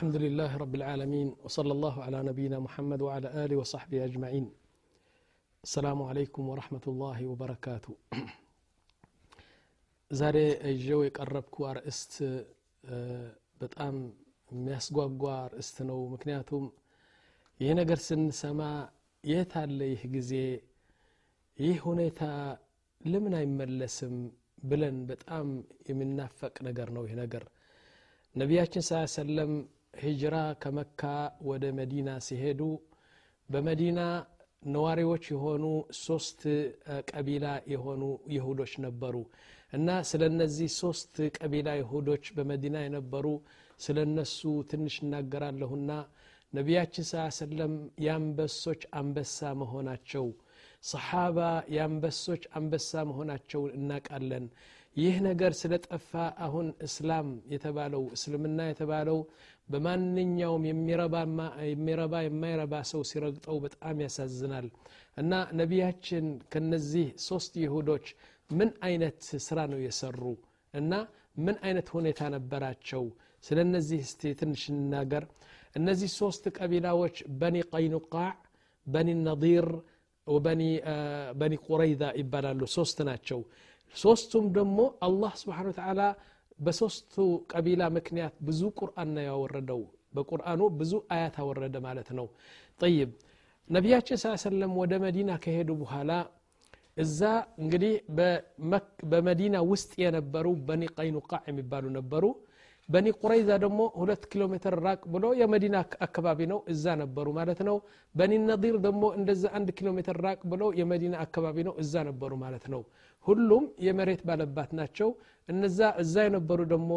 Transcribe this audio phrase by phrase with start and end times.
[0.00, 4.46] الحمد لله رب العالمين وصلى الله على نبينا محمد وعلى آله وصحبه أجمعين
[5.64, 7.92] السلام عليكم ورحمة الله وبركاته
[10.10, 10.36] ዛሬ
[10.70, 12.12] እዤው የቀረብኩ አርእስት
[13.62, 13.94] በጣም
[14.50, 16.64] የሚያስጓጓ አርእስት ነው ምክንያቱም
[17.60, 18.60] ይህ ነገር ስንሰማ
[19.24, 20.32] የት አለ ይህ ጊዜ
[21.58, 22.20] ይህ ሁኔታ
[23.00, 24.14] ለምን አይመለስም
[24.70, 25.46] ብለን በጣም
[25.90, 27.44] የሚናፈቅ ነገር ነው ይህ ነገር
[28.34, 29.52] ነቢያችን ስ ሰለም
[30.01, 31.01] ሂጅራ ከመካ
[31.49, 32.61] ወደ መዲና ሲሄዱ
[33.49, 33.99] በመዲና
[34.67, 35.63] ነዋሪዎች የሆኑ
[36.01, 36.41] ሶስት
[37.11, 38.01] ቀቢላ የሆኑ
[38.35, 39.15] ይሁዶች ነበሩ።
[39.73, 43.27] እና ስለ እነዚህ ሶስት ቀቢላ ይሁዶች በመዲና የነበሩ
[43.79, 44.39] ስለ እነሱ
[44.71, 45.91] ትንሽ እናገራለሁና
[46.53, 47.73] ነቢያችን ስ ሰለም
[48.05, 50.25] የአንበሶች አንበሳ መሆናቸው
[50.83, 51.39] ሰሓባ
[51.75, 54.45] የአንበሶች አንበሳ መሆናቸውን እናቃለን
[54.95, 56.11] ይህ ነገር ስለ ጠፋ
[56.45, 59.19] አሁን እስላም የተባለው እስልምና የተባለው
[59.70, 60.64] በማንኛውም
[61.70, 64.66] የሚረባ የማይረባ ሰው ሲረግጠው በጣም ያሳዝናል
[65.16, 68.06] እና ነቢያችን ከነዚህ ሶስት ይሁዶች
[68.50, 70.20] ምን አይነት ስራ ነው የሰሩ
[70.74, 70.92] እና
[71.46, 73.04] ምን አይነት ሁኔታ ነበራቸው
[73.44, 75.24] ስለ እነዚህ እስቲ ትንሽ እንናገር
[75.76, 78.30] እነዚህ ሶስት ቀቢላዎች በኒ ቀይኑቃዕ
[78.86, 79.66] በኒ ነዲር
[81.40, 83.40] በኒ ቁረይዛ ይባላሉ ሶስት ናቸው
[83.96, 86.00] ሶስቱም ደግሞ አላህ ስብሓን ተዓላ
[86.61, 87.15] በሶስቱ
[87.51, 89.81] ቀቢላ ምክንያት ብዙ ቁርአን ነው ያወረደው።
[90.15, 92.27] በቁርአኑ ብዙ አያት አወረደ ማለት ነው።
[92.79, 93.11] ጠይብ
[93.69, 96.11] ነቢያችን ስ ሰለም ወደ መዲና ከሄዱ በኋላ
[96.97, 97.19] እዛ
[97.61, 97.93] እንግዲህ
[99.11, 102.23] በመዲና ውስጥ የነበሩ በኒ ቀይኑቃዕ የሚባሉ ነበሩ።
[102.89, 107.77] በኒ ቁረይዛ ደግሞ ሁለት ኪሎ ሜትር ራቅ ብሎ የመዲና አካባቢ ነው። እዛ ነበሩ ማለት ነው።
[108.15, 112.65] በኒ ነዲር ደግሞ እንደዛ አንድ ኪሎ ሜትር ራቅ ብሎ የመዲና አካባቢ ነው። እዛ ነበሩ ማለት
[112.73, 112.81] ነው
[113.25, 115.09] ሁሉም የመሬት ባለባት ናቸው።
[115.49, 116.91] እነዛ እዛ የነበሩ ደግሞ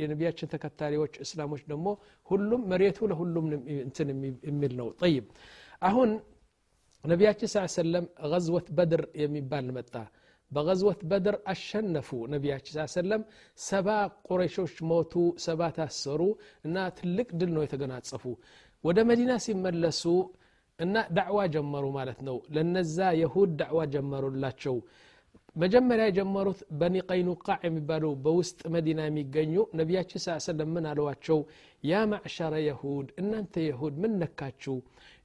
[0.00, 1.86] የነቢያችን ተከታሪዎች እስላሞች ደግሞ
[2.28, 3.46] ሁሉም መሬቱ ለሁሉም
[3.78, 4.08] እንትን
[4.48, 5.26] የሚል ነው። ጠይብ።
[5.82, 6.10] አሁን
[7.04, 9.94] ነቢያችን ስ ሰለም ገዝወት በድር የሚባል መጣ።
[10.50, 13.22] በገዝወት በድር አሸነፉ ነቢያችን ስ ሰለም
[13.62, 13.88] ሰባ
[14.26, 15.12] ቁረሾች ሞቱ
[15.44, 16.22] ሰባ ታሰሩ
[16.64, 18.24] እና ትልቅ ድል ነው የተገናጸፉ።
[18.84, 20.02] ወደ መዲና ሲመለሱ
[20.80, 24.76] እና ዳዕዋ ጀመሩ ማለት ነው። ለነዛ የሁድ ዳዕዋ ጀመሩላቸው።
[25.56, 31.38] መጀመሪያ የጀመሩት በኒ ቀይኑቃዕ የሚባሉ በውስጥ መዲና የሚገኙ ነቢያችን ስ ሰለም ምን አለዋቸው?
[31.84, 34.76] ያ ማዕሸረ የሁድ እናንተ የሁድ ምን ነካችሁ?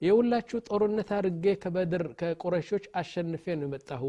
[0.01, 4.03] የሁላችሁ ጦርነት አድርጌ ከበድር ከቁረሾች አሸንፌ ነው የመጣሁ።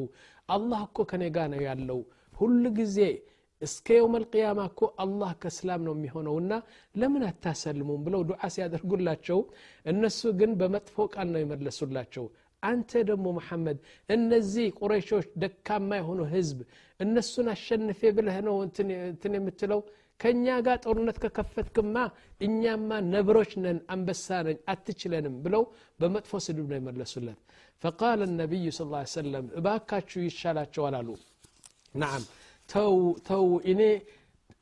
[0.48, 2.00] አላህ እኮ ከኔ ጋ ነው ያለው።
[2.34, 2.98] ሁሉ ጊዜ
[3.62, 6.52] እስከ የውም ልቅያማ እኮ አላህ ከእስላም ነው የሚሆነውና
[6.94, 9.38] ለምን አታሰልሙም ብለው ዱዓ ሲያደርጉላቸው
[9.86, 12.26] እነሱ ግን በመጥፎ ቃል ነው የመለሱላቸው።
[12.62, 13.78] አንተ ደግሞ መሐመድ
[14.08, 16.58] እነዚህ ቁረይሾች ደካማ የሆኑ ህዝብ
[17.00, 19.80] እነሱን አሸንፌ ብለህ ነው እንትን የምትለው?
[20.20, 21.96] ከእኛ ጋር ጦርነት ከከፈትክማ
[22.40, 25.62] እኛማ ነብሮች ነን አንበሳ ነን አትችለንም ብለው
[26.00, 27.38] በመጥፎ ስድብ ነው የመለሱለት።
[27.82, 28.82] ፈቃል ነቢዩ ስ
[29.14, 31.08] ሰለም እባካችሁ ይሻላቸዋል አሉ።
[31.94, 32.22] ናም
[32.68, 32.94] ተው
[33.26, 33.80] ተው እኔ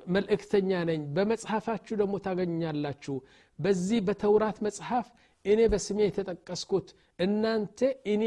[0.06, 3.14] መልእክተኛ ነኝ። በመጽሐፋችሁ ደግሞ ታገኛላችሁ።
[3.58, 5.06] በዚህ በተውራት መጽሐፍ
[5.44, 6.88] እኔ በስሜ የተጠቀስኩት
[7.18, 7.80] እናንተ
[8.12, 8.24] እኔ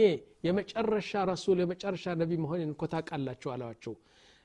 [0.48, 3.94] የመጨረሻ ረሱል የመጨረሻ ነቢ መሆን እኮ ታውቃላችሁ አለዋቸው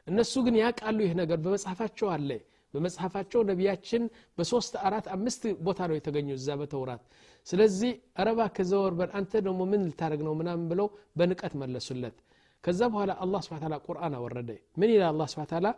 [0.07, 2.31] እነሱ ግን ያውቃሉ ይህ ነገር። በመጽሐፋቸው አለ።
[2.75, 4.03] በመጽሐፋቸው ነቢያችን
[4.39, 7.03] በሶስት አራት አምስት ቦታ ነው የተገኙ እዛ በተውራት።
[7.47, 10.35] ስለዚህ አረባ ከዘወር በል አንተ ደግሞ ምን ልታደረግ ነው?
[10.41, 10.89] ምናምን ብለው
[11.19, 12.17] በንቀት መለሱለት
[12.65, 14.51] ከዛ በኋላ الله سبحانه وتعالى قرانا አወረደ።
[14.81, 15.73] من إلى الله سبحانه وتعالى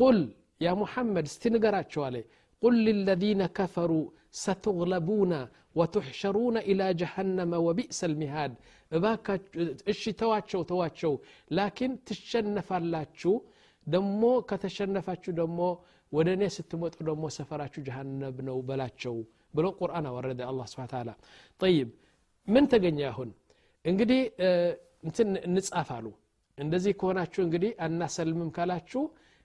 [0.00, 0.16] قل
[0.66, 2.16] يا محمد እስቲ ንገራቸው አለ።
[2.62, 3.92] ቁል ለልዲነ ከፈሩ
[4.44, 5.32] ستغلبون
[5.78, 8.52] وتحشرون إلى جهنم وبئس المهاد
[9.04, 9.26] باك
[9.90, 11.12] إشي تواتشو تواتشو
[11.58, 13.32] لكن تشنفالاتشو
[13.92, 15.06] دمو كتشنف
[15.38, 15.70] دمو
[16.16, 19.16] ودني ستموت دمو سفراتشو جهنم نو بلاتشو
[19.54, 21.14] بلو قرآن ورد الله سبحانه وتعالى
[21.62, 21.88] طيب
[22.54, 23.30] من تقن ياهن
[23.88, 24.72] انقدي آه
[25.06, 26.12] نتن نتسافالو
[26.58, 29.02] እንደዚህ ከሆናችሁ እንግዲህ አናሰልምም ካላችሁ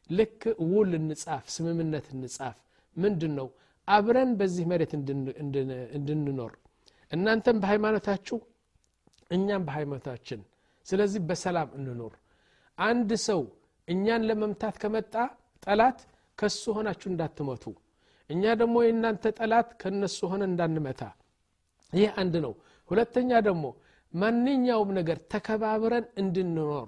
[0.10, 2.58] ልክ ውል እንጻፍ ስምምነት እንጻፍ።
[2.96, 3.48] ምንድን ነው
[3.88, 4.92] አብረን በዚህ መሬት
[5.98, 6.54] እንድንኖር።
[7.12, 8.38] እናንተም በሃይማኖታችሁ
[9.32, 10.40] እኛም በሃይማኖታችን።
[10.86, 12.14] ስለዚህ በሰላም እንኖር
[12.78, 13.42] አንድ ሰው
[13.88, 15.14] እኛን ለመምታት ከመጣ
[15.64, 16.00] ጠላት
[16.38, 17.64] ከሱ ሆናችሁ እንዳትመቱ
[18.30, 21.02] እኛ ደግሞ የእናንተ ጠላት ከነሱ ሆነ እንዳንመታ።
[21.94, 22.54] ይህ አንድ ነው።
[22.90, 23.66] ሁለተኛ ደግሞ
[24.14, 26.88] ማንኛውም ነገር ተከባብረን እንድንኖር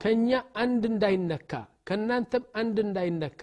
[0.00, 0.30] ከእኛ
[0.62, 1.52] አንድ እንዳይነካ
[1.88, 3.42] ከእናንተም አንድ እንዳይነካ።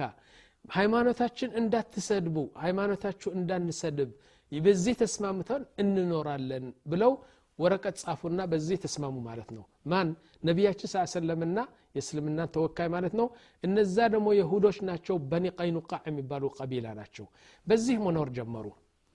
[0.70, 4.12] ሃይማኖታችን እንዳትሰድቡ ሃይማኖታችሁ እንዳንሰድብ
[4.52, 7.12] በዚህ ተስማምተን እንኖራለን ብለው
[7.60, 10.08] ወረቀት ጻፉና በዚህ ተስማሙ ማለት ነው። ማን?
[10.44, 11.58] ነቢያችን ስ ሰለምና
[11.96, 13.28] የእስልምናን ተወካይ ማለት ነው።
[13.64, 17.26] እነዛ ደግሞ የሁዶች ናቸው በኒ ቀይኑቃዕ የሚባሉ ቀቢላ ናቸው።
[17.68, 18.66] በዚህ መኖር ጀመሩ።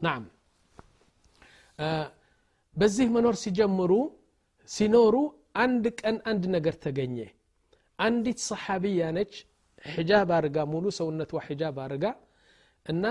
[0.01, 0.25] ናም።
[2.77, 3.93] በዚህ መኖር ሲጀምሩ
[4.69, 5.15] ሲኖሩ
[5.55, 7.17] አንድ ቀን አንድ ነገር ተገኘ።
[7.99, 9.33] አንዲት ሰሓቢያ ነች።
[9.91, 12.05] ሒጃብ አርጋ ሙሉ ሰውነቷ ሒጃብ አርጋ
[12.87, 13.05] እና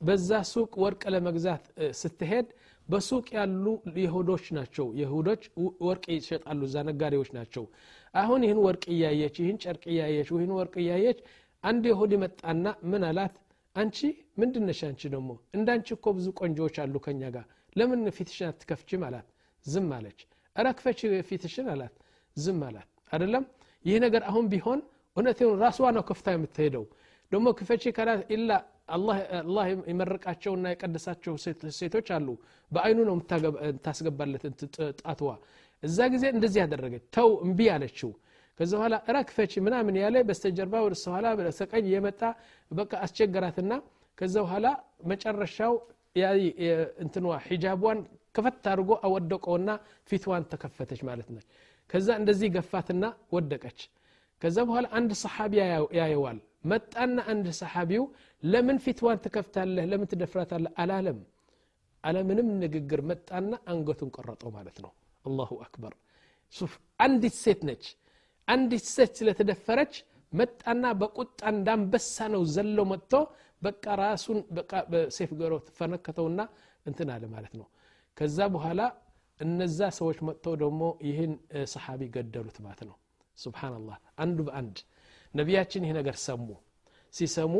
[0.00, 1.64] በዛ ሱቅ ወርቅ ለመግዛት
[2.00, 2.48] ስትሄድ
[2.88, 3.64] በሱቅ ያሉ
[3.98, 5.42] የሁዶች ናቸው። የሁዶች
[5.86, 7.64] ወርቅ ይሸጣሉ። እዛ ነጋዴዎች ናቸው።
[8.14, 11.20] አሁን ይህን ወርቅ እያየች ይህን ጨርቅ እያየች ይህን ወርቅ እያየች
[11.64, 13.34] አንድ የሁድ መጣና ምን አላት?
[13.76, 13.98] አንቺ
[14.40, 15.30] ምንድነሽ አንቺ ደግሞ?
[15.56, 19.02] እንዳንቺ እኮ ብዙ ቆንጆዎች አሉ ከኛ ጋር። ለምን ፊትሽን አትከፍችም?
[19.08, 19.26] አላት።
[19.66, 20.20] ዝም አለች
[20.58, 21.94] እረ ክፈች ፊትሽን አላት።
[22.36, 23.44] ዝም አላት። አደለም
[23.84, 24.80] ይህ ነገር አሁን ቢሆን
[25.16, 26.84] እውነት ራስዋ ነው ከፍታ የምትሄደው።
[27.32, 28.50] ደግሞ ክፈቺ ከላት ኢላ
[28.94, 29.16] አላህ
[29.90, 31.34] የመረቃቸውና የቀደሳቸው
[31.78, 32.28] ሴቶች አሉ።
[32.70, 34.44] በአይኑ ነው የምታስገባለት
[35.00, 35.30] ጣትዋ።
[35.82, 38.10] እዛ ጊዜ እንደዚህ ያደረገች ተው እምቢ አለችው።
[38.58, 42.22] ከዚ በኋላ እረ ክፈቺ ምናምን ያለ በስተጀርባ ወደ ኋላ በስተቀኝ የመጣ
[42.70, 43.72] በቃ አስቸገራትና
[44.18, 44.66] ከዛ በኋላ
[45.10, 45.74] መጨረሻው
[47.02, 47.98] እንትንዋ ሒጃቧን
[48.37, 49.69] ከፈት አድርጎ አወደቀውና
[50.09, 51.45] ፊትዋን ተከፈተች ማለት ነች
[51.89, 53.05] ከዛ እንደዚህ ገፋትና
[53.35, 53.79] ወደቀች
[54.41, 55.53] ከዛ በኋላ አንድ ሰሓቢ
[55.99, 56.39] ያየዋል
[56.71, 58.03] መጣና አንድ ሰሓቢው
[58.43, 61.19] ለምን ፊትዋን ትከፍታለህ ለምን ትደፍራታለህ አላለም
[62.03, 64.91] አለምንም ንግግር መጣና አንገቱን ቆረጠው ማለት ነው
[65.25, 65.93] አላሁ አክበር
[66.55, 66.73] ሱፍ
[67.05, 67.85] አንዲት ሴት ነች
[68.47, 69.93] አንዲት ሴት ስለተደፈረች
[70.33, 73.13] መጣና በቁጣ እንዳንበሳ ነው ዘሎ መጥቶ
[73.61, 74.37] በቃ ራሱን
[74.91, 76.41] በሴፍ ገሮ ፈነከተውና
[76.85, 77.67] እንትን አለ ማለት ነው
[78.17, 78.81] ከዛ በኋላ
[79.39, 81.31] እነዛ ሰዎች መጥተው ደግሞ ይህን
[81.73, 82.95] ሰሓቢ ገደሉት ማለት ነው
[83.37, 84.77] ስብሓንላህ አንዱ በአንድ
[85.33, 86.47] ነቢያችን ይህ ነገር ሰሙ
[87.13, 87.53] ሲሰሙ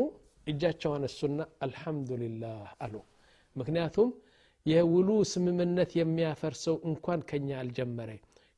[0.46, 2.94] እጃቸው አነሱና አልሐምዱሊላህ አሉ
[3.56, 4.08] ምክንያቱም
[4.66, 8.10] የውሉ ስምምነት የሚያፈርሰው እንኳን ከኛ አልጀመረ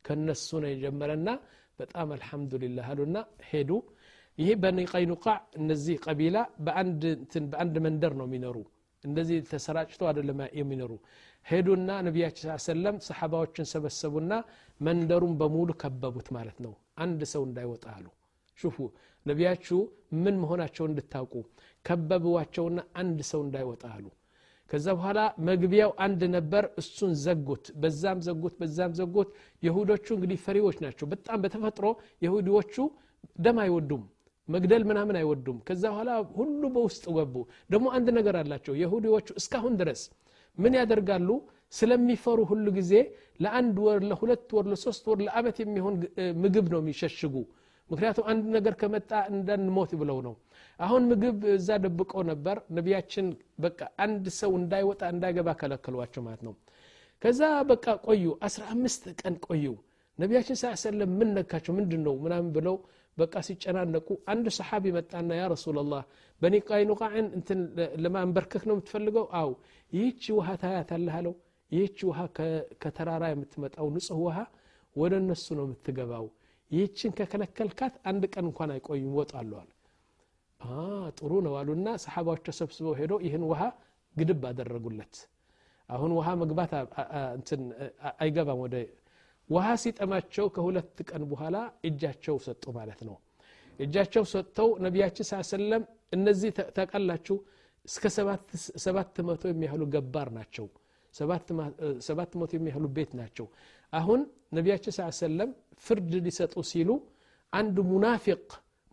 [0.04, 1.28] ከነሱ ነው የጀመረና
[1.80, 3.18] በጣም አልሐምዱሊላህ አሉና
[3.48, 3.70] ሄዱ
[4.38, 8.56] ይሄ በኒ ቀይኑቃዕ እነዚህ ቀቢላ በአንድ መንደር ነው የሚኖሩ
[9.04, 10.92] እንደዚህ ተሰራጭቶ አይደለም የሚኖሩ
[11.45, 14.33] ሄዱና ነቢያችን ሰለም ሰሓባዎችን ሰበሰቡና
[14.81, 16.73] መንደሩን በሙሉ ከበቡት ማለት ነው።
[17.03, 18.05] አንድ ሰው እንዳይወጣ አሉ።
[18.59, 18.77] ሹፉ
[19.25, 19.79] ነቢያችሁ
[20.23, 21.33] ምን መሆናቸው እንድታውቁ
[21.85, 24.05] ከበብዋቸውና አንድ ሰው እንዳይወጣ አሉ።
[24.69, 29.29] ከዛ በኋላ መግቢያው አንድ ነበር እሱን ዘጉት። በዛም ዘጉት በዛም ዘጉት።
[29.63, 31.87] የሁዶቹ እንግዲህ ፈሪዎች ናቸው። በጣም በተፈጥሮ
[32.25, 32.75] የሁዲዎቹ
[33.39, 34.03] ደም አይወዱም
[34.49, 37.35] መግደል ምናምን አይወዱም። ከዛ በኋላ ሁሉ በውስጥ ገቡ።
[37.69, 40.01] ደግሞ አንድ ነገር አላቸው። የሁዲዎቹ እስካሁን ድረስ
[40.57, 41.29] ምን ያደርጋሉ?
[41.73, 42.93] ስለሚፈሩ ሁሉ ጊዜ
[43.39, 45.95] ለአንድ ወር ለሁለት ወር ለሶስት ወር ለአመት የሚሆን
[46.43, 47.35] ምግብ ነው የሚሸሽጉ።
[47.89, 50.33] ምክንያቱም አንድ ነገር ከመጣ እንዳንሞት ብለው ነው።
[50.79, 53.25] አሁን ምግብ እዛ ደብቀው ነበር። ነቢያችን
[53.59, 56.53] በቃ አንድ ሰው እንዳይወጣ እንዳይገባ ከለከሏቸው ማለት ነው።
[57.21, 59.65] ከዛ በቃ ቆዩ። አስራ አምስት ቀን ቆዩ።
[60.19, 61.71] ነቢያችን ስ ሰለም ምን ነካቸው?
[61.77, 62.75] ምንድን ነው ምናምን ብለው
[63.17, 66.03] በቃ ሲጨናነቁ አንድ ሰሓቢ መጣና ያ ረሱላላህ
[66.41, 67.59] በኒ ቃይኑቃዕን እንትን
[68.03, 69.25] ለማንበርከክ ነው የምትፈልገው?
[69.39, 69.49] አው
[69.91, 71.35] ይህቺ ውሃ ታያታለህ አለው።
[71.71, 72.19] ይህቺ ውሃ
[72.83, 74.37] ከተራራ የምትመጣው ንጹህ ውሃ
[74.95, 76.25] ወደ እነሱ ነው የምትገባው።
[76.71, 79.69] ይህችን ከከለከልካት አንድ ቀን እንኳን አይቆዩም ይወጣሉ አለ።
[81.17, 83.61] ጥሩ ነው አሉና ሰሓባዎች ተሰብስበው ሄዶ ይህን ውሃ
[84.15, 85.15] ግድብ አደረጉለት።
[85.89, 86.71] አሁን ውሃ መግባት
[88.21, 88.75] አይገባም ወደ
[89.51, 93.15] ውሃ ሲጠማቸው ከሁለት ቀን በኋላ እጃቸው ሰጡ ማለት ነው።
[93.79, 97.35] እጃቸው ሰጥተው ነቢያችን ስ ሰለም እነዚህ ታቃላችሁ
[97.85, 98.03] እስከ
[98.85, 100.65] ሰባት መቶ የሚያህሉ ገባር ናቸው።
[102.07, 103.47] ሰባት መቶ የሚያህሉ ቤት ናቸው።
[103.93, 104.19] አሁን
[104.57, 105.49] ነቢያችን ስ ሰለም
[105.85, 106.89] ፍርድ ሊሰጡ ሲሉ
[107.53, 108.43] አንድ ሙናፊቅ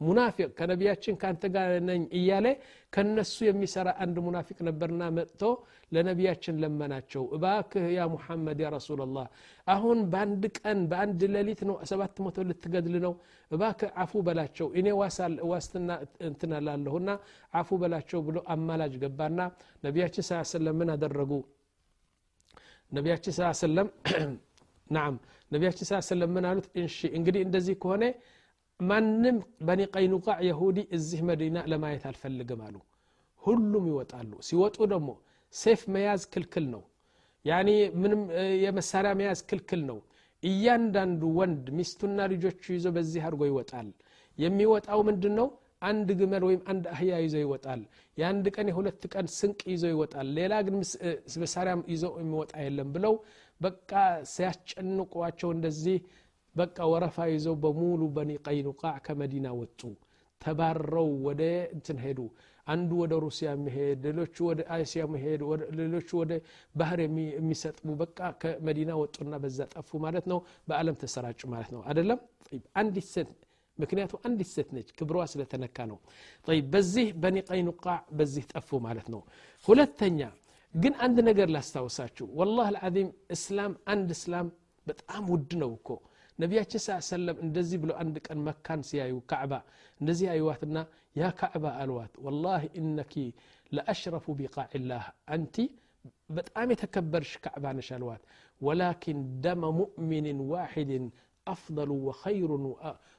[0.00, 2.46] ሙናፊቅ ከነቢያችን ከአንተ ጋር ነኝ እያለ
[2.92, 5.40] ከነሱ የሚሰራ አንድ ሙናፊቅ ነበርና መጥቶ
[5.92, 9.26] ለነቢያችን ለመናቸው እባክህ ያ ሙሐመድ ያ ረሱላላህ
[9.66, 13.14] አሁን በአንድ ቀን በአንድ ሌሊት ነው ሰባት መቶ ልትገድል ነው?
[13.50, 14.86] እባክህ አፉ በላቸው እኔ
[15.50, 15.90] ዋስትና
[16.28, 17.08] እንትናላለሁና
[17.54, 19.38] አፉ በላቸው ብሎ አማላጅ ገባና
[19.84, 21.32] ነቢያችን ስ ሰለም ምን አደረጉ?
[22.92, 23.88] ነቢያችን ስ ሰለም
[24.90, 25.14] ናም
[25.52, 26.66] ነቢያችን ስ ሰለም ምን አሉት?
[26.80, 28.04] እንሺ እንግዲህ እንደዚህ ከሆነ
[28.80, 32.76] ማንም በኒ ቀይኑቃዕ የሁዲ እዚህ መዲና ለማየት አልፈልግም አሉ።
[33.42, 35.08] ሁሉም ይወጣሉ። ሲወጡ ደግሞ
[35.54, 36.82] ሴፍ መያዝ ክልክል ነው።
[37.44, 37.68] ያኒ
[38.02, 38.22] ምንም
[38.64, 39.98] የመሳሪያ መያዝ ክልክል ነው።
[40.42, 43.88] እያንዳንዱ ወንድ ሚስቱና ልጆቹ ይዞ በዚህ አድርጎ ይወጣል።
[44.38, 45.48] የሚወጣው ምንድን ነው
[45.82, 47.80] አንድ ግመል ወይም አንድ አህያ ይዞ ይወጣል።
[48.18, 50.76] የአንድ ቀን የሁለት ቀን ስንቅ ይዞ ይወጣል። ሌላ ግን
[51.42, 53.14] መሳሪያም ይዞ የሚወጣ የለም ብለው
[53.60, 53.92] በቃ
[54.32, 55.98] ሲያስጨንቋቸው እንደዚህ
[56.57, 59.81] በቃ ወረፋ ይዘው በሙሉ በኒ ቀይኑቃዕ ከመዲና ወጡ
[60.41, 61.41] ተባረው ወደ
[61.75, 62.19] እንትን ሄዱ
[62.67, 65.41] አንዱ ወደ ሩሲያ የሚሄድ ሌሎቹ ወደ አይሲያ መሄድ
[65.79, 66.33] ሌሎቹ ወደ
[66.75, 72.19] ባህር የሚሰጥሙ በቃ ከመዲና ወጡና በዛ ጠፉ ማለት ነው በአለም ተሰራጩ ማለት ነው አደለም
[72.81, 73.31] አንዲት ሴት
[73.77, 75.97] ምክንያቱ አንዲት ሴት ነች ክብሯ ስለተነካ ነው
[76.73, 79.21] በዚህ በኒ ቀይኑቃዕ በዚህ ጠፉ ማለት ነው
[79.65, 80.21] ሁለተኛ
[80.75, 84.47] ግን አንድ ነገር ላስታውሳችሁ ወላህ አልዓዚም እስላም አንድ እስላም
[84.87, 85.89] በጣም ውድ ነው እኮ
[86.38, 89.52] ነቢያችን ስ ሰለም እንደዚህ ብሎ አንድ ቀን መካን ሲያዩ ካዕባ
[90.00, 90.78] እንደዚህ አዩዋትና
[91.16, 93.14] ያ ካዕባ አልዋት ወላሂ እነኪ
[93.72, 95.04] ለአሽረፉ ቢቃዕላህ
[95.36, 95.56] አንቲ
[96.36, 98.22] በጣም የተከበርሽ ካዕባ ነሽ አልዋት
[98.60, 101.06] ወላኪን ደመ ሙእሚንን ዋሒድን
[101.46, 102.50] أفضل وخير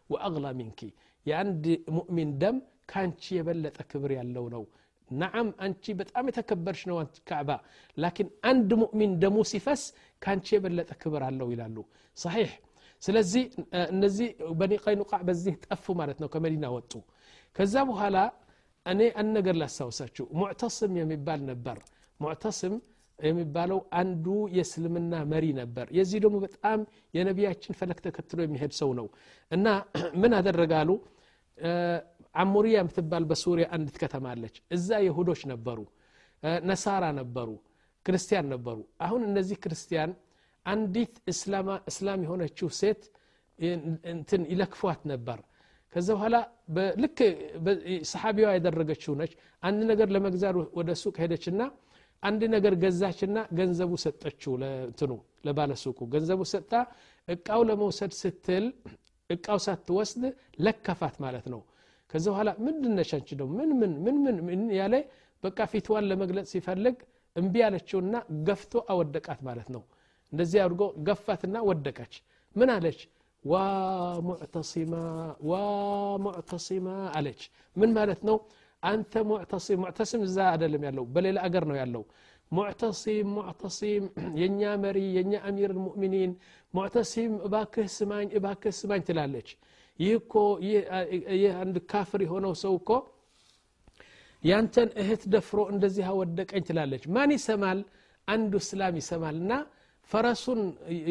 [0.09, 0.79] وأغلى منك
[1.25, 2.57] የአንድ ሙእሚን ደም
[2.91, 4.63] ከአንቺ የበለጠ ክብር ያለው ነው
[5.09, 6.97] ናዓም አንቺ በጣም የተከበርሽ ነው
[7.29, 7.49] ካዕባ
[7.97, 9.81] ላኪን አንድ ሙእሚን ደሙ ሲፈስ
[10.21, 11.77] ከአንቺ የበለጠ ክብር አለው ይላሉ
[12.17, 12.49] صحيح
[13.02, 13.44] ስለዚህ
[13.92, 14.28] እነዚህ
[14.60, 16.92] በኒ ቀይኑቃዕ በዚህ ጠፉ ማለት ነው ከመዲና ወጡ
[17.56, 18.16] ከዛ በኋላ
[18.86, 21.78] እኔ አንድ ነገር ላስታውሳችሁ ሙዕተስም የሚባል ነበር
[22.20, 22.74] ሙዕተስም
[23.18, 26.78] የሚባለው አንዱ የእስልምና መሪ ነበር የዚህ ደግሞ በጣም
[27.16, 29.06] የነቢያችን ፈለክ ተከትሎ የሚሄድ ሰው ነው
[29.50, 29.66] እና
[30.22, 30.90] ምን አደረጋሉ
[32.34, 35.78] አሙሪያ የምትባል በሱሪያ አንዲት ከተማ አለች እዛ የሁዶች ነበሩ
[36.70, 37.50] ነሳራ ነበሩ
[38.06, 40.10] ክርስቲያን ነበሩ አሁን እነዚህ ክርስቲያን
[40.69, 41.13] አንዲት
[41.89, 43.01] እስላም የሆነችው ሴት
[44.13, 45.39] እንትን ይለክፏት ነበር።
[45.93, 46.35] ከዛ በኋላ
[47.03, 47.19] ልክ
[48.09, 49.31] ሰሓቢዋ ያደረገችው ነች።
[49.63, 51.61] አንድ ነገር ለመግዛት ወደ ሱቅ ሄደችና
[52.23, 55.11] አንድ ነገር ገዛችና ገንዘቡ ሰጠችው ለትኑ
[55.45, 56.73] ለባለሱቁ። ገንዘቡ ሰጥታ
[57.27, 58.65] እቃው ለመውሰድ ስትል
[59.29, 60.23] እቃው ሳትወስድ
[60.65, 61.61] ለከፋት ማለት ነው።
[62.09, 64.95] ከዚ በኋላ ምንድን ነሽ አንቺ ምን ምን ምን ምን ያለ
[65.43, 66.97] በቃ ፊትዋን ለመግለጽ ሲፈልግ
[67.35, 68.13] እምቢ ያለችውና
[68.47, 69.81] ገፍቶ አወደቃት ማለት ነው
[70.32, 72.14] እንደዚህ አድርጎ ገፋትና ወደቀች
[72.56, 73.00] ምን አለች
[73.44, 73.54] ዋ
[74.28, 74.94] ሙዕተሲማ
[75.48, 75.54] ዋ
[76.24, 76.86] ሙዕተሲማ
[77.18, 77.40] አለች
[77.76, 78.36] ምን ማለት ነው
[78.82, 82.02] አንተ ሙዕተሲም ሙዕተሲም እዛ አይደለም ያለው በሌላ አገር ነው ያለው
[82.52, 84.04] ሙዕተሲም ሙዕተሲም
[84.40, 86.32] የእኛ መሪ የእኛ አሚር ልሙእሚኒን
[86.74, 89.48] ሙዕተሲም እባክህ ስማኝ እባክህ ስማኝ ትላለች
[89.98, 90.34] ይህ እኮ
[91.34, 92.90] ይህ አንድ ካፍር የሆነው ሰው እኮ
[94.44, 97.78] ያንተን እህት ደፍሮ እንደዚህ አወደቀኝ ትላለች ማን ይሰማል
[98.28, 99.52] አንዱ እስላም ይሰማል እና
[100.10, 100.60] ፈረሱን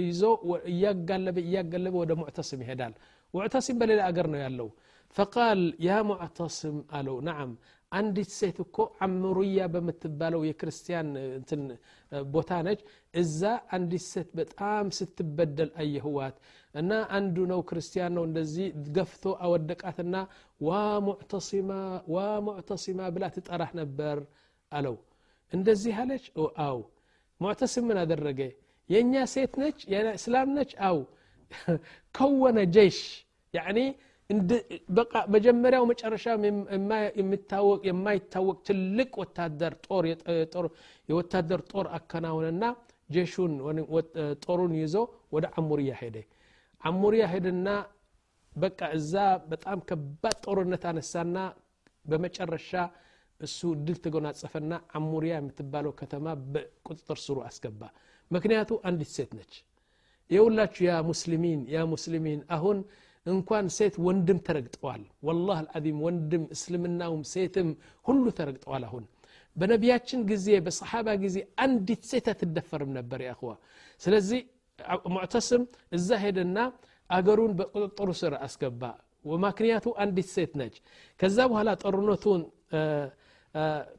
[0.01, 0.23] ይዞ
[0.71, 2.93] እያጋለበ እያጋለበ ወደ ሙዕተስም ይሄዳል
[3.33, 4.67] ሙዕተስም በሌላ አገር ነው ያለው
[5.15, 7.51] ፈቃል ያ ሙዕተስም አለው ነዓም
[7.91, 11.61] አንዲት ሴት እኮ አምሩያ በምትባለው የክርስቲያን እንትን
[12.33, 12.79] ቦታ ነች
[13.13, 13.41] እዛ
[13.75, 16.37] አንዲት ሴት በጣም ስትበደል አየህዋት
[16.75, 18.67] እና አንዱ ነው ክርስቲያን ነው እንደዚህ
[18.97, 20.15] ገፍቶ አወደቃትና
[20.61, 20.71] ዋ
[21.07, 21.69] ሙዕተሲማ
[22.15, 22.17] ዋ
[22.47, 24.19] ሙዕተሲማ ብላ ትጠራህ ነበር
[24.71, 24.97] አለው
[25.53, 26.25] እንደዚህ አለች
[26.67, 26.79] አው
[27.41, 28.41] ሙዕተሲም ምን አደረገ
[28.89, 29.79] የእኛ ሴት ነች
[30.17, 30.97] እስላም ነች አው
[32.15, 32.99] ከወነ ጀይሽ
[33.53, 33.79] ያኒ
[34.97, 36.25] በቃ መጀመሪያው መጨረሻ
[37.19, 39.73] የሚታወቅ የማይታወቅ ትልቅ ወታደር
[40.53, 40.65] ጦር
[41.09, 42.63] የወታደር ጦር አከናውንና
[43.09, 43.53] ጀሹን
[44.45, 44.95] ጦሩን ይዞ
[45.35, 46.17] ወደ አሙርያ ሄደ
[46.81, 47.67] አሙርያ ሄድና
[48.55, 49.13] በቃ እዛ
[49.51, 51.37] በጣም ከባድ ጦርነት አነሳና
[52.05, 52.71] በመጨረሻ
[53.39, 57.81] እሱ ድል ተጎናጸፈና አሙሪያ የምትባለው ከተማ በቁጥጥር ስሩ አስገባ
[58.31, 59.53] ምክንያቱ አንዲት ሴት ነች
[60.29, 62.77] የሁላችሁ ያ ሙስሊሚን ያ ሙስሊሚን አሁን
[63.25, 67.69] እንኳን ሴት ወንድም ተረግጠዋል ወላህ አልዓዚም ወንድም እስልምናውም ሴትም
[68.05, 69.03] ሁሉ ተረግጠዋል አሁን
[69.55, 73.51] በነቢያችን ጊዜ በሰሓባ ጊዜ አንዲት ሴት አትደፈርም ነበር ያእኽዋ
[74.01, 74.41] ስለዚህ
[75.13, 75.63] ሙዕተስም
[75.97, 76.57] እዛ ሄደና
[77.09, 78.83] አገሩን በቁጥጥሩ ስር አስገባ
[79.43, 80.75] ምክንያቱ አንዲት ሴት ነች
[81.19, 82.41] ከዛ በኋላ ጦርነቱን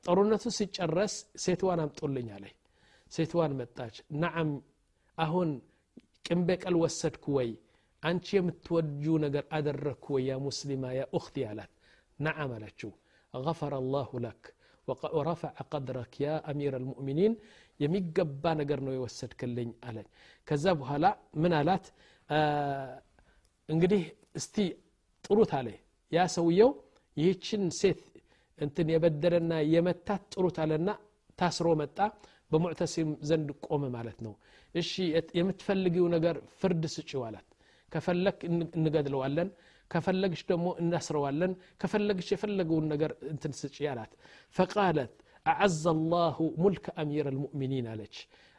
[0.07, 2.55] ጦርነቱ ሲጨረስ ሴትዋን አምጦልኝ አለኝ
[3.13, 4.51] ሴትዋን መጣች ናዓም
[5.19, 5.51] አሁን
[6.27, 7.51] ቅን በቀል ወሰድኩ ወይ
[8.03, 11.73] አንቺ የምትወጁ ነገር አደረግኩ ወይ ያ ሙስሊማ ያ ኡክቲ አላት
[12.19, 12.93] ነዓም አለችው
[13.35, 14.43] غفر الله لك
[15.17, 17.33] ورفع قدرك يا أمير المؤمنين
[17.81, 20.07] የሚገባ ነገር ነው የወሰድክልኝ አለኝ
[20.49, 21.05] ከዛ በኋላ
[21.43, 21.85] ምን አላት
[23.69, 24.03] እንግዲህ
[24.39, 24.57] እስቲ
[25.27, 25.69] ጥሩት አለ
[26.13, 26.71] ያ ሰውየው
[27.17, 28.01] ይህችን ሴት
[28.59, 30.89] እንትን የበደለና የመታት ጥሩት አለና
[31.39, 31.99] ታስሮ መጣ
[32.51, 34.35] በሙዕተሲም ዘንድ ቆመ ማለት ነው
[34.75, 34.93] እሺ
[35.39, 37.49] የምትፈልጊው ነገር ፍርድ ስጪው አላት
[37.93, 38.39] ከፈለግ
[38.79, 39.49] እንገድለዋለን
[39.91, 44.13] ከፈለግሽ ደግሞ እናስረዋለን ከፈለግሽ የፈለገውን ነገር እንትን ስጪ አላት
[44.57, 45.13] ፈቃለት
[45.47, 45.83] አዓዘ
[46.13, 48.17] ላሁ ሙልከ አሚር ልሙእሚኒን አለች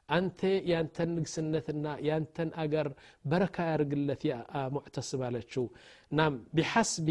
[0.10, 0.40] አንተ
[0.72, 2.88] ያንተን ንግስነትና ያንተን አገር
[3.26, 4.36] በረካ ያርግለት ያ
[4.76, 5.64] ሙዕተስም አለችው
[6.12, 7.08] ናም ቢሐስቢ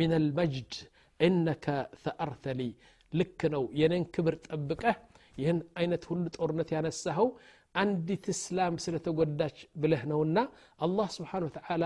[0.00, 0.74] ምን አልመጅድ
[1.20, 1.66] እነከ
[2.04, 2.64] ተአርተ ሊ
[3.12, 4.96] ልክ ነው የኔን ክብር ጠብቀህ
[5.36, 7.28] ይህን አይነት ሁሉ ጦርነት ያነሳኸው
[7.74, 10.38] አንዲት እስላም ስለተጎዳች ብለህ ነውና
[10.86, 11.84] አላህ ስብሓን ወተዓላ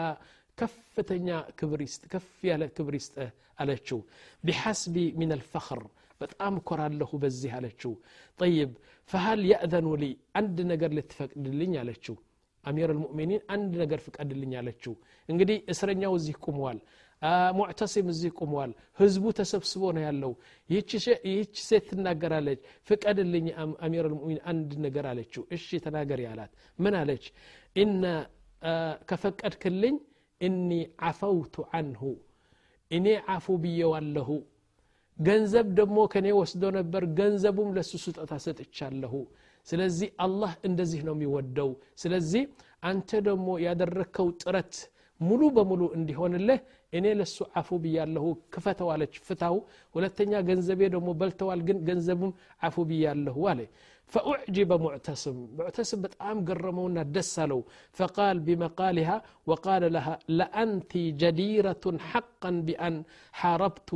[0.58, 1.28] ከፍተኛ
[1.58, 1.80] ክብር
[2.12, 3.30] ከፍ ያለ ክብር ይስጥህ
[3.62, 3.98] አለችው
[4.44, 5.82] ቢሐስቢ ምን አልፈኽር
[6.20, 7.92] በጣም እኮራለሁ በዚህ አለችው
[8.38, 8.70] ጠይብ
[9.10, 10.06] ፈሃል የእዘኑ ሊ
[10.40, 12.16] አንድ ነገር ልትፈቅድልኝ አለችው
[12.64, 14.94] አሚር ልሙእሚኒን አንድ ነገር ፍቀድልኝ አለችው
[15.28, 16.78] እንግዲህ እስረኛው እዚህ ቁመዋል
[17.57, 20.31] ሙዕተሲም እዚህ ቁመዋል ህዝቡ ተሰብስቦ ነው ያለው።
[20.69, 20.91] ይህች
[21.63, 23.47] ሴት ትናገራለች። ፍቀድልኝ
[23.85, 27.25] አሚር ልሙእሚን አንድ ነገር አለችው። እሺ ተናገር ያላት ምን አለች?
[27.75, 28.03] እነ
[29.09, 29.95] ከፈቀድክልኝ
[30.41, 30.69] እኒ
[31.03, 32.01] ዓፈውቱ አንሁ
[32.91, 34.29] እኔ አፉ ብየዋለሁ።
[35.19, 39.13] ገንዘብ ደግሞ ከኔ ወስዶ ነበር። ገንዘቡም ለሱ ስጦታ ሰጥቻለሁ።
[39.67, 42.43] ስለዚህ አላህ እንደዚህ ነው የሚወደው። ስለዚህ
[42.83, 44.73] አንተ ደግሞ ያደረግከው ጥረት
[45.20, 46.60] ሙሉ በሙሉ እንዲሆንልህ
[46.98, 49.56] እኔ ለሱ አፉ ብያለሁ ክፈተው አለች ፍታው
[49.96, 52.32] ሁለተኛ ገንዘቤ ደግሞ በልተዋል ግን ገንዘቡም
[52.68, 53.60] አፉ ብያለሁ አለ
[54.12, 57.60] فأعجب معتصم معتصم بتعام قرمونا دسلو
[57.98, 59.16] فقال بمقالها
[59.48, 60.92] وقال لها لأنت
[61.22, 62.94] جديرة حقا بأن
[63.40, 63.90] حاربت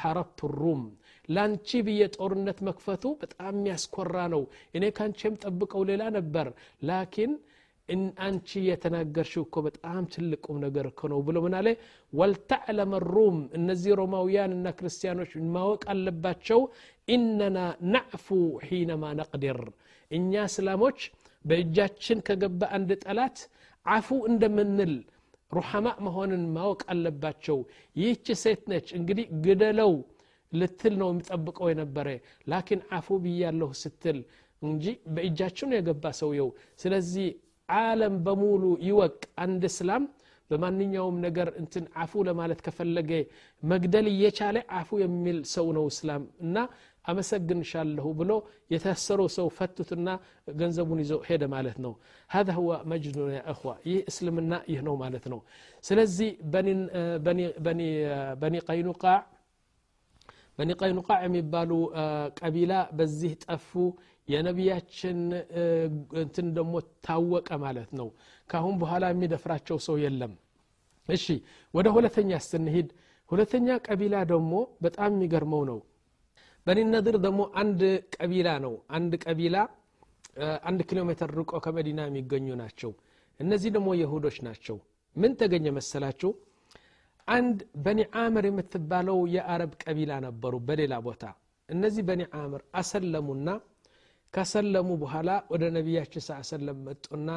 [0.00, 0.82] حاربت الروم
[1.28, 4.42] ላንቺ ብዬ ጦርነት መክፈቱ በጣም የሚያስኮራ ነው
[4.76, 6.46] እኔ ካንቺ የምጠብቀው ሌላ ነበር
[6.88, 7.32] ላኪን
[8.19, 11.67] አንቺ የተናገርሽው እኮ በጣም ትልቁም ነገር እኮ ነው ብሎ ምን አለ?
[12.13, 16.59] ወልተዕለም ሩም እነዚህ ሮማውያን እና ክርስቲያኖች ማወቅ አለባቸው።
[17.07, 17.57] ኢነና
[17.93, 18.27] ነዕፉ
[18.65, 19.59] ሒነማ ነቅድር
[20.11, 20.99] እኛ እስላሞች
[21.45, 23.37] በእጃችን ከገባ አንድ ጠላት
[23.85, 24.93] አፉ እንደምንል
[25.51, 27.57] ሩሐማ መሆንን ማወቅ አለባቸው።
[27.95, 29.93] ይህች ሴት ነች እንግዲህ ግደለው
[30.53, 32.07] ልትል ነው የሚጠብቀው የነበረ።
[32.47, 34.19] ላኪን አፉ ብያለሁ ስትል
[34.61, 37.27] እንጂ በእጃችን የገባ ሰውየው። ስለዚህ
[37.68, 40.04] ዓለም በሙሉ ይወቅ አንድ እስላም
[40.50, 43.10] በማንኛውም ነገር እንትን አፉ ለማለት ከፈለገ
[43.62, 46.56] መግደል እየቻለ አፉ የሚል ሰው ነው እስላም እና
[47.04, 48.32] አመሰግንሻለሁ ብሎ
[48.72, 50.08] የታሰረው ሰው ፈቱትና
[50.60, 51.92] ገንዘቡን ይዞ ሄደ ማለት ነው
[52.30, 55.40] هذا هو مجد يا اخوة ይህ እስልምና ይህ ነው ማለት ነው
[55.84, 56.30] ስለዚህ
[58.44, 59.18] በኒ ቀይኑቃዕ
[60.58, 61.70] በኒ ቀይኑቃዕ የሚባሉ
[62.40, 63.70] ቀቢላ በዚህ ጠፉ
[64.27, 65.19] የነቢያችን
[66.21, 66.73] እንትን ደግሞ
[67.05, 68.07] ታወቀ ማለት ነው።
[68.49, 70.33] ካሁን በኋላ የሚደፍራቸው ሰው የለም።
[71.09, 71.25] እሺ
[71.73, 72.87] ወደ ሁለተኛ ስንሄድ
[73.29, 75.79] ሁለተኛ ቀቢላ ደግሞ በጣም የሚገርመው ነው።
[76.67, 77.81] በኒ ነድር ደግሞ አንድ
[78.15, 79.57] ቀቢላ ነው። አንድ ቀቢላ
[80.67, 82.91] አንድ ኪሎ ሜትር ርቆ ከመዲና የሚገኙ ናቸው።
[83.39, 84.77] እነዚህ ደግሞ የሁዶች ናቸው።
[85.15, 86.29] ምን ተገኘ መሰላችሁ?
[87.27, 91.23] አንድ በኒ አምር የምትባለው የአረብ ቀቢላ ነበሩ በሌላ ቦታ።
[91.69, 93.47] እነዚህ በኒ አምር አሰለሙና
[94.33, 97.29] ከሰለሙ በኋላ ወደ ነቢያችን ስ ሰለም መጡና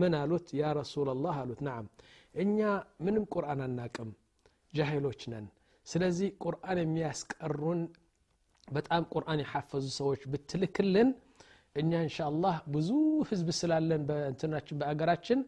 [0.00, 0.46] ምን አሉት?
[0.60, 1.84] ያ ረሱላላህ አሉት። ናም
[2.34, 2.58] እኛ
[3.04, 4.10] ምንም ቁርአን አናቅም
[4.74, 5.46] ጃሂሎች ነን።
[5.86, 7.80] ስለዚህ ቁርአን የሚያስቀሩን
[8.68, 11.08] በጣም ቁርአን የሐፈዙ ሰዎች ብትልክልን
[11.76, 12.90] እኛ እንሻ አላህ ብዙ
[13.30, 15.40] ህዝብ ስላለን በእንትናችን በአገራችን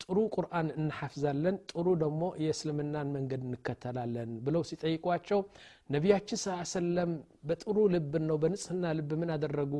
[0.00, 5.40] ጥሩ ቁርአን እንሐፍዛለን ጥሩ ደግሞ የእስልምናን መንገድ እንከተላለን ብለው ሲጠይቋቸው
[5.90, 7.10] ነቢያችን ስ ሰለም
[7.48, 9.74] በጥሩ ልብ ነው በንጽህና ልብ ምን አደረጉ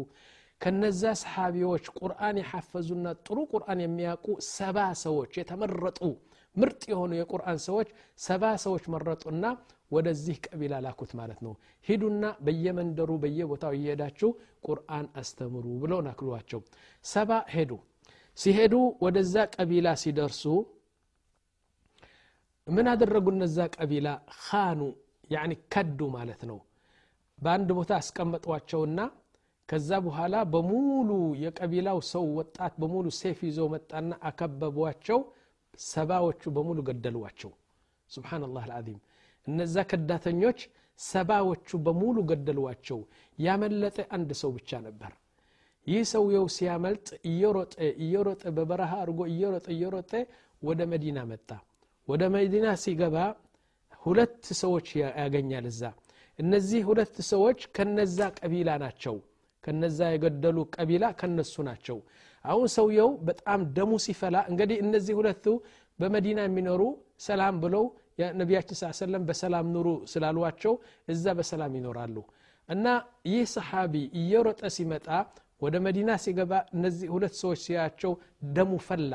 [0.64, 5.98] ከነዛ ሰሓቢዎች ቁርአን የሐፈዙና ጥሩ ቁርአን የሚያውቁ ሰባ ሰዎች የተመረጡ
[6.56, 9.44] ምርጥ የሆኑ የቁርአን ሰዎች ሰባ ሰዎች መረጡና
[9.90, 11.52] ወደዚህ ቀቢላ ላኩት ማለት ነው።
[11.86, 14.30] ሂዱና በየመንደሩ በየቦታው እየሄዳችሁ
[14.66, 16.60] ቁርአን አስተምሩ ብለው ናክሏቸው።
[17.04, 17.72] ሰባ ሄዱ።
[18.38, 18.74] ሲሄዱ
[19.04, 20.42] ወደዛ ቀቢላ ሲደርሱ
[22.66, 23.26] ምን አደረጉ?
[23.34, 24.80] እነዛ ቀቢላ ካኑ
[25.30, 26.58] ያኒ ከዱ ማለት ነው።
[27.38, 28.98] በአንድ ቦታ አስቀመጧቸውና
[29.68, 31.10] ከዛ በኋላ በሙሉ
[31.42, 35.20] የቀቢላው ሰው ወጣት በሙሉ ሴፍ ይዞ መጣና አከበቧቸው።
[35.86, 37.50] ሰባዎቹ በሙሉ ገደሏቸው።
[38.10, 38.98] ስብናላህ አልዓዚም።
[39.46, 40.58] እነዛ ከዳተኞች
[40.98, 42.98] ሰባዎቹ በሙሉ ገደሏቸው።
[43.38, 45.12] ያመለጠ አንድ ሰው ብቻ ነበር።
[45.86, 47.72] ይህ ሰውየው ሲያመልጥ እየሮጠ
[48.04, 50.12] እየሮጠ በበረሃ አድርጎ እየሮጠ እየሮጠ
[50.62, 51.48] ወደ መዲና መጣ።
[52.08, 53.16] ወደ መዲና ሲገባ
[54.02, 55.82] ሁለት ሰዎች ያገኛል እዛ።
[56.38, 59.16] እነዚህ ሁለት ሰዎች ከነዛ ቀቢላ ናቸው
[59.64, 61.98] ከነዛ የገደሉ ቀቢላ ከነሱ ናቸው።
[62.44, 65.44] አሁን ሰውየው በጣም ደሙ ሲፈላ እንግዲህ እነዚህ ሁለቱ
[65.98, 66.82] በመዲና የሚኖሩ
[67.26, 67.84] ሰላም ብለው
[68.40, 70.74] ነቢያችን ስ ሰለም በሰላም ኑሩ ስላሏቸው
[71.08, 72.16] እዛ በሰላም ይኖራሉ።
[72.68, 72.86] እና
[73.30, 75.06] ይህ ሰሓቢ እየሮጠ ሲመጣ
[75.62, 78.12] ወደ መዲና ሲገባ እነዚህ ሁለት ሰዎች ሲያቸው
[78.56, 79.12] ደሙ ፈላ።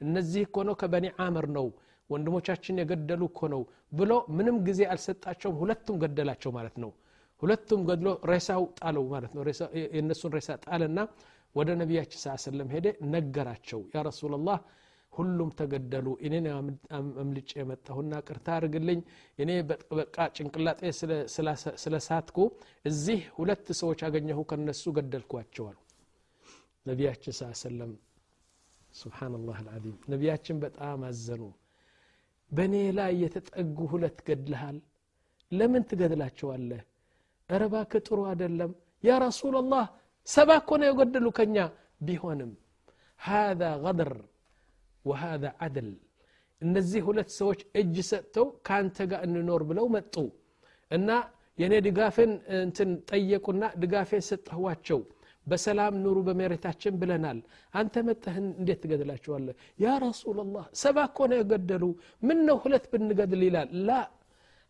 [0.00, 1.66] እነዚህ እኮ ነው ከበኒ አምር ነው
[2.10, 6.90] ወንድሞቻችን የገደሉ እኮ ነው ብሎ ምንም ጊዜ አልሰጣቸውም። ሁለቱም ገደላቸው ማለት ነው
[7.42, 9.42] ሁለቱም ገድሎ ሬሳው ጣለው ማለት ነው።
[9.92, 10.98] የእነሱን ሬሳ ጣልና
[11.54, 14.58] ወደ ነቢያችን ስ ሰለም ሄደ ነገራቸው። ያ ረሱላላህ
[15.12, 16.44] ሁሉም ተገደሉ እኔን
[17.18, 19.00] አምልጭ የመጣሁና ቅርታ አድርግልኝ
[19.38, 19.50] እኔ
[19.92, 20.80] በቃ ጭንቅላጤ
[21.84, 22.38] ስለሳትኩ
[22.84, 25.78] እዚህ ሁለት ሰዎች አገኘሁ ከነሱ ገደልኳቸዋል
[26.86, 27.90] ነቢያችን ስ ሰለም
[28.94, 31.42] ስብናላህ አልዓዚም ነቢያችን በጣም አዘኑ።
[32.50, 34.78] በእኔ ላይ የተጠጉ ሁለት ገድልሃል
[35.52, 36.80] ለምን ትገድላቸዋለህ
[37.62, 38.72] ረባክ ጥሩ አደለም
[39.04, 39.84] ያ ረሱላላህ
[40.28, 41.56] ሰባ እኮ ነው የጎደሉ ከኛ
[42.06, 42.52] ቢሆንም
[43.20, 44.12] ሃذا غدር
[45.04, 45.88] ወሃذا አድል
[46.62, 50.14] እነዚህ ሁለት ሰዎች እጅ ሰጥተው ከአንተ ጋር እንኖር ብለው መጡ
[50.90, 51.08] እና
[51.58, 55.00] የእኔ ድጋፍን እንትን ጠየቁና ድጋፌ ሰጠኋቸው
[55.46, 57.38] በሰላም ኑሩ በመሬታችን ብለናል
[57.74, 61.84] አንተ መጠህን እንዴት ትገድላቸዋለህ ያ ረሱላላህ ሰባ እኮ ነው የገደሉ
[62.28, 63.92] ምን ነው ሁለት ብንገድል ይላል ላ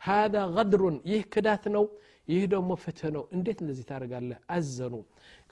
[0.00, 1.84] ሃذا غድሩን ይህ ክዳት ነው
[2.28, 4.38] ይህ ደግሞ ፍትህ ነው። እንዴት እንደዚህ ታደርጋለህ?
[4.54, 4.94] አዘኑ።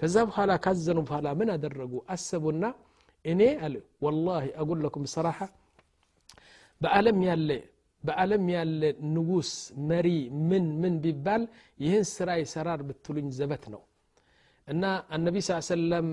[0.00, 1.92] ከዛ በኋላ ካዘኑ በኋላ ምን አደረጉ?
[2.14, 2.64] አሰቡና
[3.24, 5.38] እኔ አለ ወላሂ አጉል ለኩም ሰራሐ
[6.80, 7.50] በዓለም ያለ
[8.04, 8.82] በዓለም ያለ
[9.14, 9.50] ንጉስ
[9.90, 10.08] መሪ
[10.50, 11.42] ምን ምን ቢባል
[11.80, 13.82] ይህን ስራ ይሰራር ብትሉኝ ዘበት ነው።
[14.68, 16.08] እና አነቢ ስ ሰለም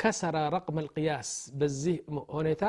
[0.00, 1.96] ከሰራ ረቅመ ልቅያስ በዚህ
[2.36, 2.62] ሁኔታ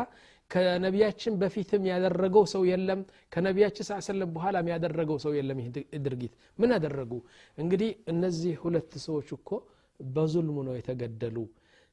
[0.51, 3.01] ከነቢያችን በፊትም ያደረገው ሰው የለም
[3.33, 5.67] ከነቢያችን ስ ሰለም በኋላም ያደረገው ሰው የለም። ይህ
[6.05, 7.11] ድርጊት ምን አደረጉ?
[7.57, 9.49] እንግዲህ እነዚህ ሁለት ሰዎች እኮ
[9.99, 11.37] በዙልሙ ነው የተገደሉ።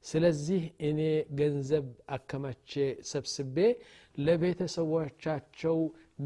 [0.05, 0.99] ስለዚህ እኔ
[1.37, 2.71] ገንዘብ አከማቼ
[3.11, 3.57] ሰብስቤ
[4.17, 5.77] ለቤተሰቦቻቸው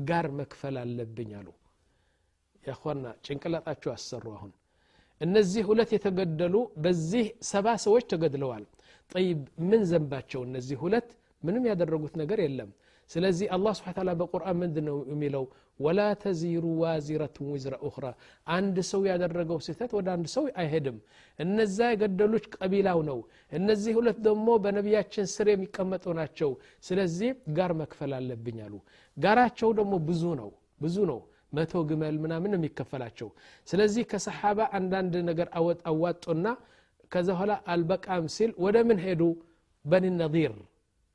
[0.10, 1.48] ጋር መክፈል አለብኝ አሉ።
[2.64, 4.52] ያኳና ጭንቅላጣቸው አሰሩ። አሁን
[5.22, 8.64] እነዚህ ሁለት የተገደሉ በዚህ ሰባ ሰዎች ተገድለዋል።
[9.12, 9.40] ጠይብ
[9.70, 11.10] ምን ዘንባቸው እነዚህ ሁለት
[11.43, 12.71] ምንም ያደረጉት ነገር የለም
[13.11, 15.45] ስለዚህ አላህ ስብሓ ታላ በቁርአን ምንድን ነው የሚለው
[15.81, 18.07] ወላ ተዚሩ ዋዚረቱን ዊዝረ ኡኽራ
[18.55, 20.97] አንድ ሰው ያደረገው ስህተት ወደ አንድ ሰው አይሄድም
[21.39, 23.19] እነዛ የገደሉች ቀቢላው ነው
[23.53, 26.51] እነዚህ ሁለት ደግሞ በነቢያችን ስር የሚቀመጡ ናቸው
[26.89, 28.75] ስለዚህ ጋር መክፈል አለብኝ አሉ
[29.17, 30.51] ጋራቸው ደግሞ ብዙ ነው
[30.85, 31.21] ብዙ ነው
[31.53, 33.29] መቶ ግመል ምናምን የሚከፈላቸው
[33.69, 35.49] ስለዚህ ከሰሓባ አንዳንድ ነገር
[35.91, 36.47] አዋጦና
[37.13, 39.23] ከዛ በኋላ አልበቃም ሲል ወደ ምን ሄዱ
[39.85, 40.55] በኒ ነዚር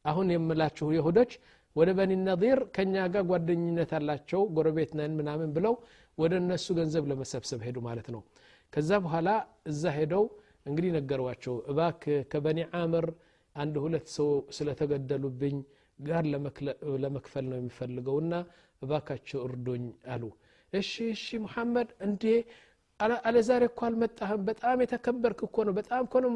[0.06, 1.32] አሁን የምላችሁ ይሁዶች
[1.76, 5.74] ወደ በኒ ነዚር ከኛ ጋር ጓደኝነት አላቸው ጎረቤት ነን ምናምን ብለው
[6.18, 8.22] ወደ እነሱ ገንዘብ ለመሰብሰብ ሄዱ ማለት ነው።
[8.72, 9.28] ከዛ በኋላ
[9.70, 10.24] እዛ ሄደው
[10.66, 13.06] እንግዲህ ነገሯቸው። እባክ ከበኒ አምር
[13.56, 15.58] አንድ ሁለት ሰው ስለተገደሉብኝ
[15.98, 16.24] ጋር
[17.04, 18.32] ለመክፈል ነው የሚፈልገውና
[18.82, 20.24] እባካቸው እርዶኝ አሉ።
[20.72, 22.24] እሺ እሺ ሙሐመድ እንዴ
[23.00, 26.30] አለዛሬ እኮ አልመጣህም። በጣም የተከበርክ እኮ ነው። በጣም እኮ ነው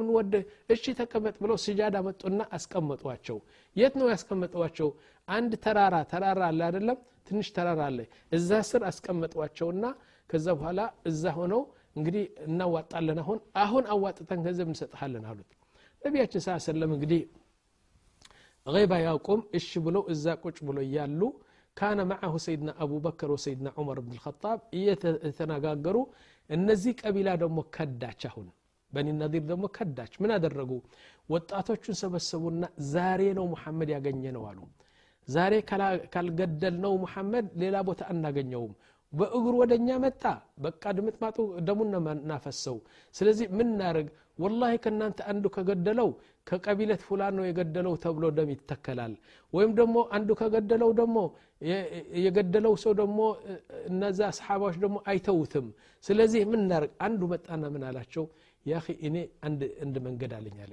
[0.75, 3.39] እሺ ተቀመጥ ብለው ስጃዳ መጡና አስቀመጧቸው።
[3.77, 4.89] የት ነው ያስቀመጧቸው?
[5.29, 6.99] አንድ ተራራ ተራራ አለ አይደለም?
[7.29, 7.99] ትንሽ ተራራ አለ።
[8.33, 9.85] እዛ ስር አስቀመጧቸውና
[10.31, 11.63] ከዛ በኋላ እዛ ሆነው
[11.97, 15.51] እንግዲህ እናዋጣለን አሁን አሁን አዋጥተን ገንዘብ እንሰጥሃለን አሉት።
[16.03, 17.23] ነቢያችን ሳ ሰለም እንግዲህ
[18.67, 21.21] ይባ ያውቁም እሺ ብለው እዛ ቁጭ ብሎ እያሉ
[21.77, 25.97] ካነ ማዓሁ ሰይድና አቡበከር ወሰይድና ዑመር ብን ልከጣብ እየተነጋገሩ
[26.51, 28.49] እነዚህ ቀቢላ ደግሞ ከዳች አሁን።
[28.93, 30.71] በኒ ነዲር ደግሞ ከዳች። ምን አደረጉ?
[31.29, 34.61] ወጣቶቹን ሰበሰቡና ዛሬ ነው ሙሐመድ ያገኘ ነው አሉ።
[35.29, 35.55] ዛሬ
[36.15, 38.73] ካልገደል ነው ሙሐመድ ሌላ ቦታ አናገኘውም።
[39.13, 40.23] በእግሩ ወደ እኛ መጣ።
[40.59, 41.37] በቃ ድምጥማጡ
[41.67, 42.77] ደሙን እናፈሰው
[43.15, 44.09] ስለዚህ ምን እናደርግ
[44.41, 46.09] ወላሂ ከእናንተ አንዱ ከገደለው
[46.47, 49.15] ከቀቢለት ፉላን ነው የገደለው ተብሎ ደም ይተከላል።
[49.53, 51.17] ወይም ደግሞ አንዱ ከገደለው ደግሞ
[52.25, 53.19] የገደለው ሰው ደግሞ
[53.91, 55.67] እነዛ አስሓባዎች ደግሞ አይተውትም።
[56.05, 58.25] ስለዚህ ምን እናደርግ አንዱ መጣና ምን አላቸው?
[58.67, 58.77] ያ
[59.09, 59.17] እኔ
[59.81, 60.73] አንድ መንገድ አለኝ አለ።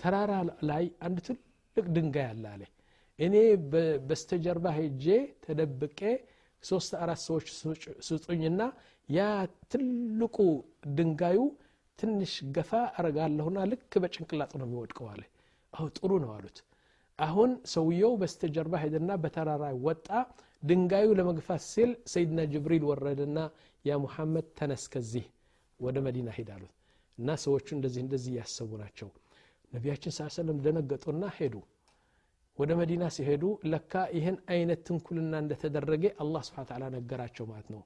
[0.00, 0.32] ተራራ
[0.70, 2.62] ላይ አንድ ትልቅ ድንጋይ አለ አለ።
[3.18, 3.34] እኔ
[4.08, 5.04] በስተጀርባ ሄጄ
[5.44, 6.00] ተደብቄ
[6.64, 7.46] ሶስት አራት ሰዎች
[8.08, 8.60] ስጡኝና
[9.08, 9.20] ያ
[9.72, 10.36] ትልቁ
[10.98, 11.38] ድንጋዩ
[11.98, 15.22] ትንሽ ገፋ አረጋለሁና ልክ በጭንቅላጡ ነው የሚወድቀው አለ።
[15.72, 16.58] አሁ ጥሩ ነው አሉት።
[17.18, 20.08] አሁን ሰውየው በስተጀርባ ሄደና በተራራ ወጣ።
[20.62, 23.38] ድንጋዩ ለመግፋት ሲል ሰይድና ጅብሪል ወረደና
[23.84, 25.26] ያ ሙሐመድ ተነስ ከዚህ
[25.80, 26.72] ወደ መዲና ሄድ አሉት።
[27.18, 29.08] እና ሰዎቹ እንደዚህ እንደዚህ እያሰቡ ናቸው።
[29.72, 31.54] ነቢያችን ስ ሰለም ደነገጡና ሄዱ።
[32.58, 37.82] ወደ መዲና ሲሄዱ ለካ ይህን አይነት ትንኩልና እንደተደረገ አላህ ስብሓ ነገራቸው ማለት ነው።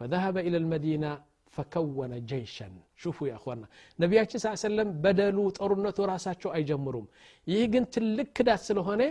[0.00, 1.10] فذهب إلى المدينة
[1.56, 3.62] ፈከወነ ጀይሸን። ሹፉ ያኳና
[3.98, 7.06] ነቢያችን ስ ሰለም በደሉ ጦርነቱ ራሳቸው አይጀምሩም።
[7.46, 9.02] ይህ ግን ትልቅ ክዳት ስለሆነ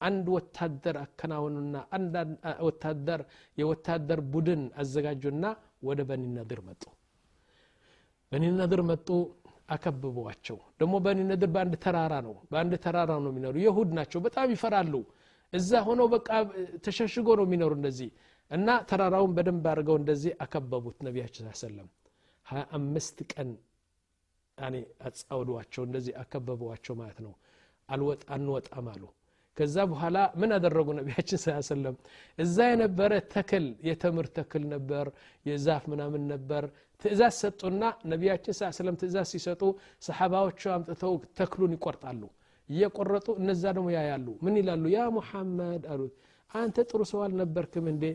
[0.00, 1.76] አንድ ወታደር አከናወኑና
[2.66, 3.20] ወታደር
[3.58, 5.44] የወታደር ቡድን አዘጋጁና
[5.82, 6.82] ወደ በኒ ነድር መጡ።
[8.32, 9.08] በኒ ነድር መጡ
[9.68, 14.94] አከብቧቸው ደግሞ በኒ ነድር በአንድ ተራራ ነው በአንድ ተራራ ነው የሚኖሩ። የሁድ ናቸው በጣም ይፈራሉ።
[15.52, 16.28] እዛ ሆነው በቃ
[16.84, 18.08] ተሸሽጎ ነው የሚኖሩ እንደዚህ
[18.51, 21.89] እና ተራራውን በደንብ አድርገው እንደዚህ አከበቡት ነቢያችን ሰለም
[22.47, 23.49] ሀያ አምስት ቀን
[25.07, 27.33] አጻውዷቸው እንደዚህ አከበቧቸው ማለት ነው
[27.89, 29.03] አልወጣ አንወጣም አሉ
[29.57, 31.95] ከዛ በኋላ ምን አደረጉ ነቢያችን ስ ሰለም
[32.39, 35.05] እዛ የነበረ ተክል የተምር ተክል ነበር
[35.45, 36.65] የዛፍ ምናምን ነበር
[37.01, 37.81] ትእዛዝ ሰጡና
[38.13, 39.61] ነቢያችን ስ ሰለም ትእዛዝ ሲሰጡ
[40.07, 42.21] ሰሓባዎቹ አምጥተው ተክሉን ይቆርጣሉ
[42.69, 46.15] እየቆረጡ እነዛ ደግሞ ያያሉ ምን ይላሉ ያ ሙሐመድ አሉት
[46.51, 48.05] አንተ ጥሩ ሰው አልነበርክም እንዴ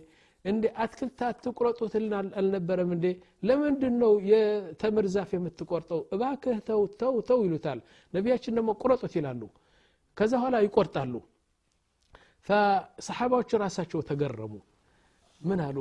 [0.44, 3.06] እንዴ አትክልት አትቁረጡትልን አልነበረም እንዴ
[3.48, 7.78] ለምንድን ነው የተምር ዛፍ የምትቆርጠው እባክህ ተው ተው ተው ይሉታል
[8.12, 9.42] ነቢያችን ደግሞ ቁረጡት ይላሉ
[10.16, 11.14] ከዛ ኋላ ይቆርጣሉ
[12.46, 14.54] ፈሰሓባዎች ራሳቸው ተገረሙ
[15.40, 15.78] ምን አሉ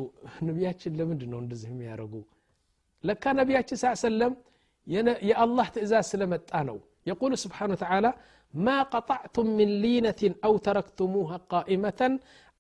[0.47, 2.15] ነቢያችን ለምንድን ነው እንደዚህ የሚያደርጉ
[3.03, 4.33] ለካ ነቢያችን ስ ሰለም
[5.29, 6.79] የአላህ ትእዛዝ ስለመጣ ነው
[7.11, 8.11] يقول سبحانه وتعالى
[8.65, 12.01] ما قطعتم من لينة أو تركتموها قائمة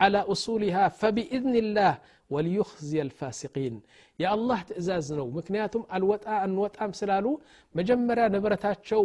[0.02, 1.92] على أصولها فبإذن الله
[2.32, 3.74] وليخزي الفاسقين.
[4.22, 7.32] يا الله تأزاز نو مكنياتهم الوطاء الوطاء سلالو
[7.76, 9.04] مجمرا نبرتاتشو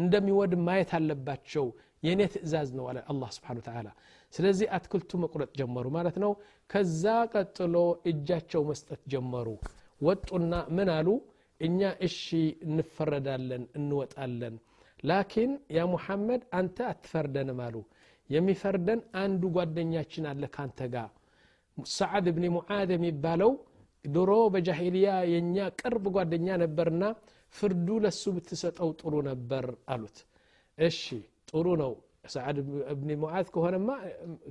[0.00, 1.66] اندم يود ما يتالباتشو
[2.06, 3.92] يعني تأزاز نو على الله سبحانه وتعالى
[4.36, 6.30] سلزي أتكلتم مقرط جمرو مالتنا
[6.72, 9.56] كزاك تلو إجاتشو مستت جمرو
[10.06, 11.14] وطنا منالو
[11.66, 12.44] إنيا إشي
[12.76, 14.12] نفردالن النوت
[15.10, 17.82] لكن يا محمد أنت أتفردن مالو
[18.29, 21.09] የሚፈርደን አንዱ ጓደኛችን አለ ካንተ ጋር
[21.93, 23.51] ሰዓድ ብኒ ሙዓድ የሚባለው
[24.05, 27.03] ድሮ በጃሂልያ የእኛ ቅርብ ጓደኛ ነበርና
[27.55, 30.17] ፍርዱ ለሱ ብትሰጠው ጥሩ ነበር አሉት
[30.77, 31.01] እሺ
[31.49, 31.93] ጥሩ ነው
[32.33, 32.57] ሰዓድ
[32.93, 33.89] እብኒ ሙዓዝ ከሆነማ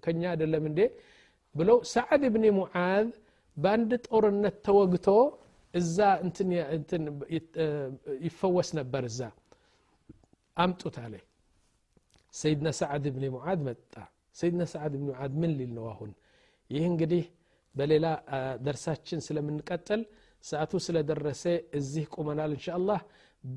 [0.04, 0.80] ከኛ አይደለም እንዴ
[1.54, 3.08] ብለው ሰዓድ እብኒ ሙዓዝ
[3.56, 5.06] በአንድ ጦርነት ተወግቶ
[5.74, 6.50] እዛ እንትን
[8.26, 9.20] ይፈወስ ነበር እዛ
[10.56, 11.14] አምጡት አለ
[12.41, 14.03] سيدنا سعد بن معاذ متى
[14.39, 16.11] سيدنا سعد بن معاذ من اللي نواهن
[16.75, 17.25] يهن قديه
[17.77, 18.11] بليلا
[18.67, 20.01] درساتشن سلم نقتل
[20.49, 22.99] ساعتو سلا درسة الزيه قمنال إن شاء الله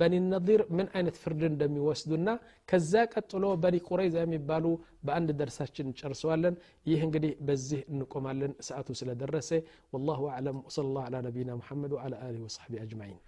[0.01, 2.33] بني النظير من أين تفردن دمي وسدنا
[2.71, 4.73] كزاك أطلو بني قريزة يبالو
[5.07, 6.51] بأند درساتشن شرسوالا
[6.91, 9.59] يهن قديه بزيه نقمال ساعتو سلا درسة
[9.93, 13.19] والله أعلم وصلى الله على نبينا محمد وعلى آله وصحبه أجمعين